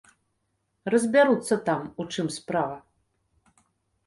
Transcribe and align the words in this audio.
Разбяруцца 0.93 1.57
там, 1.67 1.81
у 2.01 2.07
чым 2.17 2.33
справа. 2.37 2.77